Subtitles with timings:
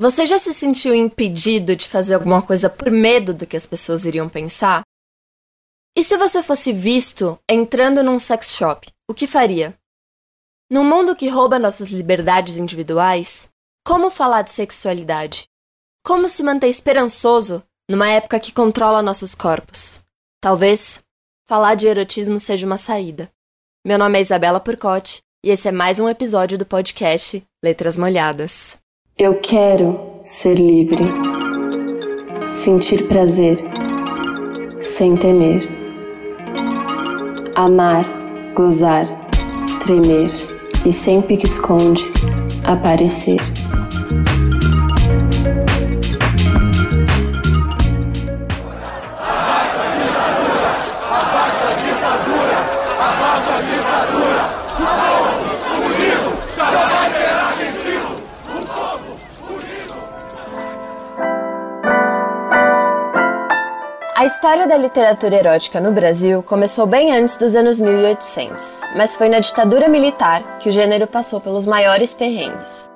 [0.00, 4.04] Você já se sentiu impedido de fazer alguma coisa por medo do que as pessoas
[4.04, 4.82] iriam pensar?
[5.96, 9.76] E se você fosse visto entrando num sex shop, o que faria?
[10.70, 13.48] Num mundo que rouba nossas liberdades individuais,
[13.84, 15.48] como falar de sexualidade?
[16.06, 17.60] Como se manter esperançoso
[17.90, 20.00] numa época que controla nossos corpos?
[20.40, 21.02] Talvez
[21.48, 23.28] falar de erotismo seja uma saída.
[23.84, 28.78] Meu nome é Isabela Purcotti e esse é mais um episódio do podcast Letras Molhadas.
[29.20, 31.02] Eu quero ser livre,
[32.52, 33.58] sentir prazer,
[34.78, 35.68] sem temer,
[37.56, 38.04] amar,
[38.54, 39.08] gozar,
[39.80, 40.30] tremer.
[40.86, 42.06] E sem pique-esconde
[42.64, 43.40] aparecer.
[64.28, 69.38] História da literatura erótica no Brasil começou bem antes dos anos 1800, mas foi na
[69.38, 72.90] ditadura militar que o gênero passou pelos maiores perrengues.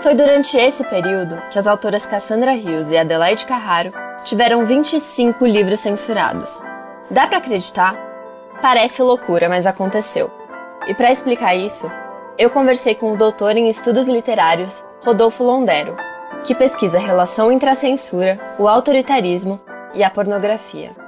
[0.00, 5.80] Foi durante esse período que as autoras Cassandra Rios e Adelaide Carraro tiveram 25 livros
[5.80, 6.62] censurados.
[7.10, 7.96] Dá para acreditar?
[8.60, 10.30] Parece loucura, mas aconteceu.
[10.86, 11.90] E para explicar isso,
[12.36, 15.96] eu conversei com o doutor em estudos literários Rodolfo Londero,
[16.44, 19.58] que pesquisa a relação entre a censura, o autoritarismo
[19.94, 21.01] e a pornografia.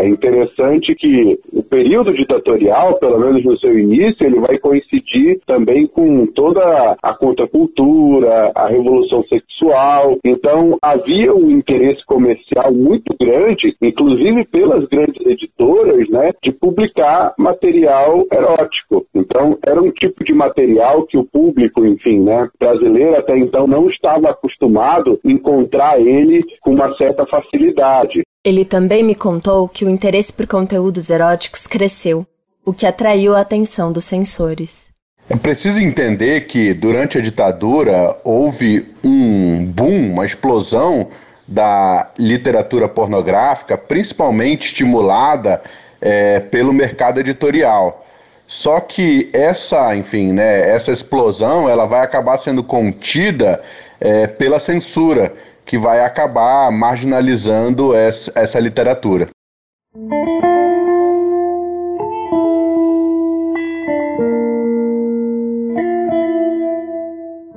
[0.00, 5.86] É interessante que o período ditatorial, pelo menos no seu início, ele vai coincidir também
[5.86, 10.16] com toda a contracultura, a revolução sexual.
[10.24, 18.26] Então, havia um interesse comercial muito grande, inclusive pelas grandes editoras, né, de publicar material
[18.32, 19.04] erótico.
[19.14, 23.90] Então, era um tipo de material que o público, enfim, né, brasileiro até então não
[23.90, 28.22] estava acostumado a encontrar ele com uma certa facilidade.
[28.42, 32.26] Ele também me contou que o interesse por conteúdos eróticos cresceu,
[32.64, 34.90] o que atraiu a atenção dos censores.
[35.28, 41.08] É preciso entender que durante a ditadura houve um boom, uma explosão
[41.46, 45.62] da literatura pornográfica, principalmente estimulada
[46.00, 48.06] é, pelo mercado editorial.
[48.46, 53.60] Só que essa, enfim, né, essa explosão ela vai acabar sendo contida
[54.00, 55.34] é, pela censura
[55.70, 59.28] que vai acabar marginalizando essa, essa literatura.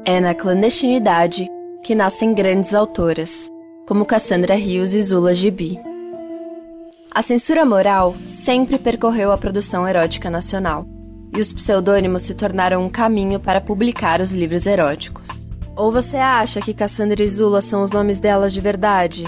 [0.06, 1.50] É na clandestinidade
[1.82, 3.50] que nascem grandes autoras,
[3.88, 5.80] como Cassandra Rios e Zula Gibi.
[7.10, 10.86] A censura moral sempre percorreu a produção erótica nacional,
[11.36, 15.52] e os pseudônimos se tornaram um caminho para publicar os livros eróticos.
[15.76, 19.24] Ou você acha que Cassandra e Zula são os nomes delas de verdade?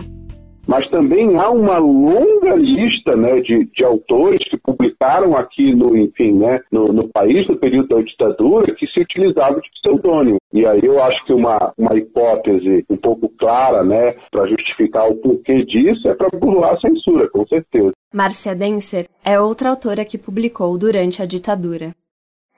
[0.67, 6.33] Mas também há uma longa lista né, de, de autores que publicaram aqui no, enfim,
[6.33, 10.37] né, no, no, país no período da ditadura que se utilizavam de pseudônimo.
[10.53, 15.15] E aí eu acho que uma, uma hipótese um pouco clara né, para justificar o
[15.15, 17.91] porquê disso é para burlar a censura, com certeza.
[18.13, 21.93] Márcia Denser é outra autora que publicou durante a ditadura.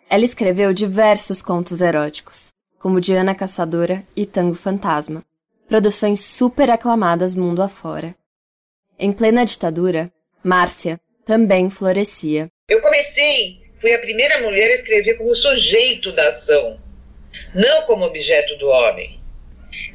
[0.10, 5.24] Ela escreveu diversos contos eróticos como Diana Caçadora e Tango Fantasma,
[5.68, 8.16] produções super aclamadas mundo afora.
[9.00, 10.12] Em plena ditadura,
[10.44, 12.50] Márcia também florescia.
[12.70, 16.80] Eu comecei, fui a primeira mulher a escrever como sujeito da ação,
[17.54, 19.20] não como objeto do homem.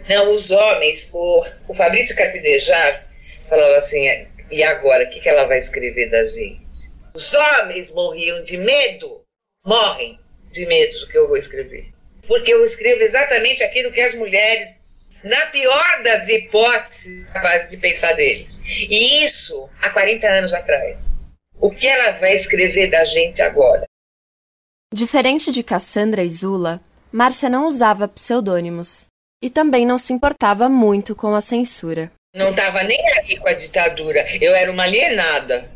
[0.09, 3.09] Não, os homens, o, o Fabrício Carpinejar
[3.49, 4.07] falava assim,
[4.51, 6.93] e agora, o que, que ela vai escrever da gente?
[7.15, 9.23] Os homens morriam de medo,
[9.65, 10.19] morrem
[10.51, 11.92] de medo do que eu vou escrever
[12.27, 18.13] porque eu escrevo exatamente aquilo que as mulheres, na pior das hipóteses, capazes de pensar
[18.15, 18.61] deles.
[18.65, 21.17] E isso há 40 anos atrás.
[21.61, 23.85] O que ela vai escrever da gente agora?
[24.93, 29.07] Diferente de Cassandra e Zula, Márcia não usava pseudônimos
[29.43, 32.11] e também não se importava muito com a censura.
[32.35, 34.27] Não estava nem aí com a ditadura.
[34.41, 35.71] Eu era uma alienada.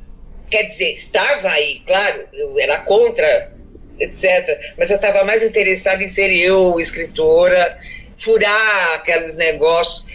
[0.51, 3.53] Quer dizer, estava aí, claro, eu era contra
[3.99, 4.59] etc.
[4.79, 7.79] Mas eu estava mais interessada em ser eu, escritora,
[8.19, 10.07] furar aqueles negócios.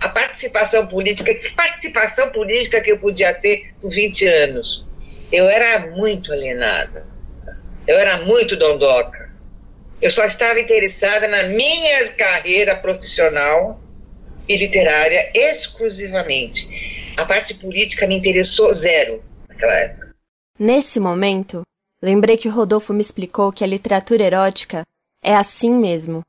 [0.00, 4.84] A participação política, que participação política que eu podia ter com 20 anos?
[5.32, 7.06] Eu era muito alienada.
[7.86, 9.30] Eu era muito dondoca.
[10.00, 13.80] Eu só estava interessada na minha carreira profissional
[14.48, 16.68] e literária exclusivamente.
[17.16, 20.14] A parte política me interessou zero naquela época.
[20.58, 21.62] Nesse momento,
[22.02, 24.82] Lembrei que o Rodolfo me explicou que a literatura erótica
[25.24, 26.20] é assim mesmo.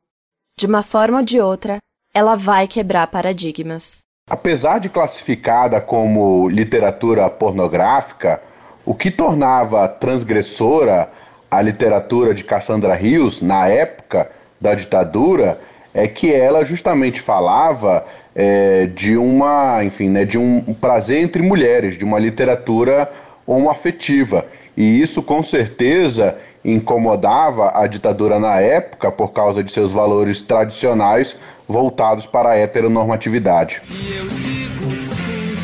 [0.58, 1.78] De uma forma ou de outra,
[2.14, 4.02] ela vai quebrar paradigmas.
[4.30, 8.42] Apesar de classificada como literatura pornográfica,
[8.86, 11.12] o que tornava transgressora
[11.52, 15.60] a literatura de Cassandra Rios na época da ditadura
[15.94, 21.98] é que ela justamente falava é, de uma, enfim, né, de um prazer entre mulheres,
[21.98, 23.12] de uma literatura
[23.46, 24.46] homoafetiva.
[24.77, 31.35] E isso com certeza incomodava a ditadura na época por causa de seus valores tradicionais
[31.68, 33.81] voltados para a heteronormatividade.
[33.89, 35.56] E eu digo sim,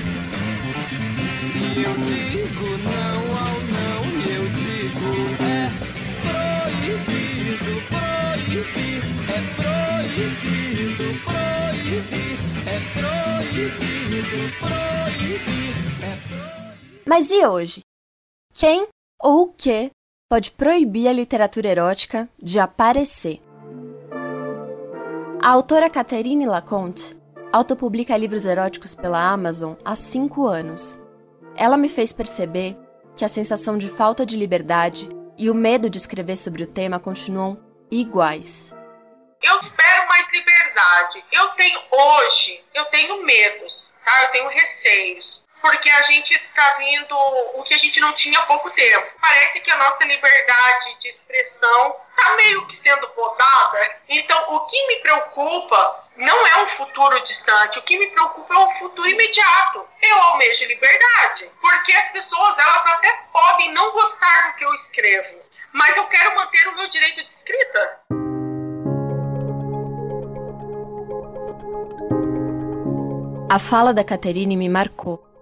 [1.55, 5.11] e eu digo não ao não, e eu digo
[5.43, 5.69] é
[6.73, 17.03] proibido, proibir, é proibido, proibir, é proibido, proibir, é proibido.
[17.05, 17.81] Mas e hoje?
[18.55, 18.87] Quem
[19.21, 19.91] ou o que
[20.29, 23.41] pode proibir a literatura erótica de aparecer?
[25.41, 27.17] A autora Catherine Laconte
[27.51, 30.99] autopublica livros eróticos pela Amazon há cinco anos.
[31.55, 32.75] Ela me fez perceber
[33.15, 35.07] que a sensação de falta de liberdade
[35.37, 37.59] e o medo de escrever sobre o tema continuam
[37.91, 38.73] iguais.
[39.41, 41.23] Eu espero mais liberdade.
[41.31, 44.23] Eu tenho hoje, eu tenho medos, tá?
[44.23, 47.15] Eu tenho receios porque a gente está vindo
[47.55, 49.07] o que a gente não tinha há pouco tempo.
[49.21, 53.95] Parece que a nossa liberdade de expressão está meio que sendo podada.
[54.09, 58.57] Então, o que me preocupa não é um futuro distante, o que me preocupa é
[58.59, 59.87] um futuro imediato.
[60.01, 65.39] Eu almejo liberdade, porque as pessoas elas até podem não gostar do que eu escrevo,
[65.71, 68.01] mas eu quero manter o meu direito de escrita.
[73.49, 75.32] A fala da Caterine me marcou.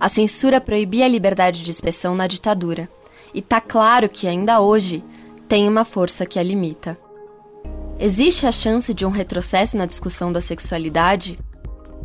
[0.00, 2.88] A censura proibia a liberdade de expressão na ditadura,
[3.34, 5.04] e tá claro que ainda hoje
[5.48, 6.96] tem uma força que a limita.
[7.98, 11.38] Existe a chance de um retrocesso na discussão da sexualidade?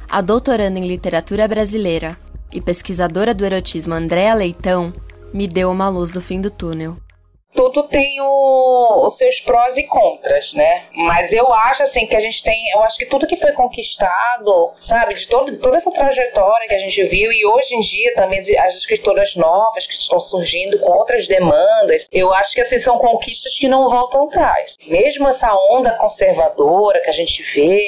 [0.10, 2.18] A doutoranda em literatura brasileira
[2.52, 4.92] e pesquisadora do erotismo Andréa Leitão
[5.34, 6.98] me deu uma luz do fim do túnel
[7.54, 10.86] tudo tem o, os seus prós e contras, né?
[10.94, 14.72] Mas eu acho assim que a gente tem, eu acho que tudo que foi conquistado,
[14.80, 18.40] sabe, de todo, toda essa trajetória que a gente viu e hoje em dia também
[18.40, 23.56] as escritoras novas que estão surgindo com outras demandas, eu acho que assim são conquistas
[23.56, 24.78] que não voltam atrás.
[24.86, 27.82] Mesmo essa onda conservadora que a gente vê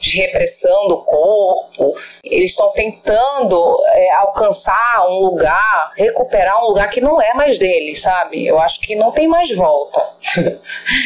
[0.00, 7.00] de repressão do corpo, eles estão tentando é, alcançar um lugar, recuperar um lugar que
[7.00, 8.46] não é mais deles, sabe?
[8.46, 10.00] Eu acho que não tem mais volta.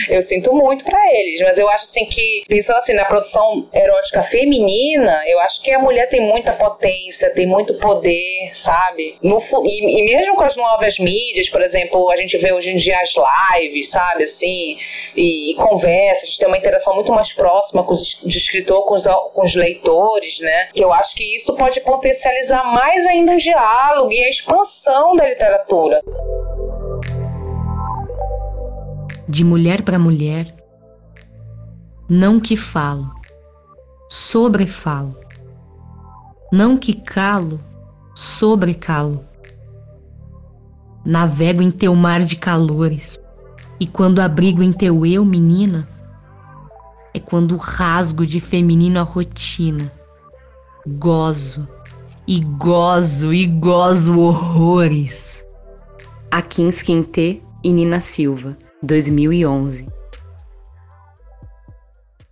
[0.08, 4.22] eu sinto muito para eles, mas eu acho assim que, pensando assim na produção erótica
[4.22, 9.16] feminina, eu acho que a mulher tem muita potência, tem muito poder, sabe?
[9.22, 12.76] No, e, e mesmo com as novas mídias, por exemplo, a gente vê hoje em
[12.76, 14.24] dia as lives, sabe?
[14.24, 14.76] Assim,
[15.14, 18.81] e, e conversa, a gente tem uma interação muito mais próxima com os, de escritor
[18.82, 20.66] com os, com os leitores, né?
[20.72, 25.28] Que eu acho que isso pode potencializar mais ainda o diálogo e a expansão da
[25.28, 26.00] literatura
[29.32, 30.54] de mulher para mulher,
[32.06, 33.10] não que falo,
[34.06, 35.16] sobrefalo,
[36.52, 37.58] não que calo,
[38.14, 39.24] sobrecalo.
[41.02, 43.18] Navego em teu mar de calores,
[43.80, 45.88] e quando abrigo em teu eu, menina,
[47.14, 49.90] é quando rasgo de feminino a rotina.
[50.86, 51.68] Gozo,
[52.26, 55.44] e gozo, e gozo horrores.
[56.30, 59.86] Akin Quintê e Nina Silva 2011.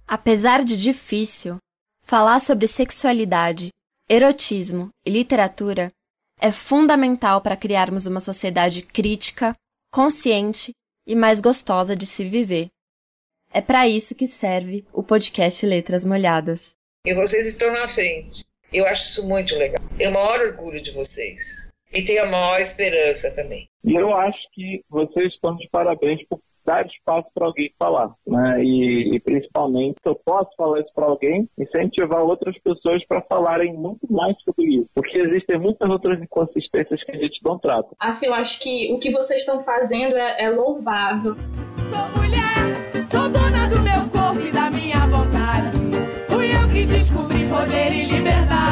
[0.06, 1.58] Apesar de difícil,
[2.02, 3.68] falar sobre sexualidade,
[4.08, 5.92] erotismo e literatura
[6.40, 9.54] é fundamental para criarmos uma sociedade crítica,
[9.92, 10.72] consciente
[11.06, 12.68] e mais gostosa de se viver.
[13.52, 16.76] É para isso que serve o podcast Letras Molhadas.
[17.04, 18.44] E vocês estão na frente.
[18.72, 19.82] Eu acho isso muito legal.
[19.98, 21.68] Eu o maior orgulho de vocês.
[21.92, 23.68] E tenho a maior esperança também.
[23.82, 28.62] E eu acho que vocês estão de parabéns por dar espaço para alguém falar, né?
[28.62, 33.72] E, e, principalmente, se eu posso falar isso para alguém, incentivar outras pessoas para falarem
[33.72, 37.88] muito mais sobre isso, porque existem muitas outras inconsistências que a gente não trata.
[37.98, 41.34] Assim, eu acho que o que vocês estão fazendo é, é louvável.
[41.34, 45.78] Sou mulher, sou dona do meu corpo e da minha vontade.
[46.28, 48.70] Fui eu que descobri poder e liberdade.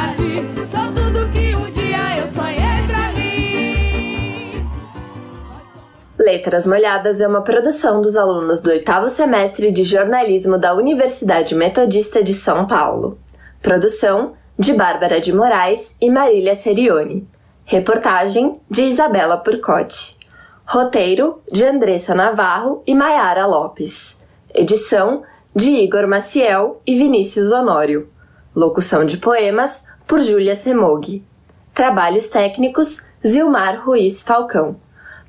[6.28, 12.23] Letras Molhadas é uma produção dos alunos do oitavo semestre de jornalismo da Universidade Metodista
[12.23, 13.18] de São Paulo.
[13.62, 17.26] Produção de Bárbara de Moraes e Marília Serioni.
[17.64, 20.18] Reportagem de Isabela Purcotti.
[20.66, 24.20] Roteiro de Andressa Navarro e Maiara Lopes.
[24.54, 25.23] Edição
[25.56, 28.06] de Igor Maciel e Vinícius Honório.
[28.54, 31.25] Locução de poemas por Júlia Semogui.
[31.73, 34.76] Trabalhos técnicos Zilmar Ruiz Falcão.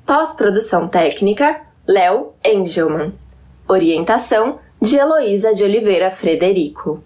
[0.06, 3.12] Pós-produção técnica Léo Engelman.
[3.68, 7.02] Orientação de Heloísa de Oliveira Frederico.